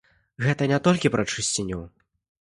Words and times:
Гэта 0.45 0.67
не 0.71 0.79
толькі 0.87 1.13
пра 1.17 1.27
чысціню. 1.35 1.79